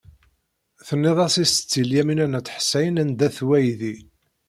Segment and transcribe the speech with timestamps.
[0.87, 3.95] Tennid-as i Setti Lyamina n At Ḥsayen anda-t weydi.